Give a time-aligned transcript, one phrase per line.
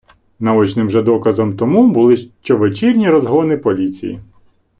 [0.39, 4.19] Наочним же доказом тому були щовечірні розгони поліції.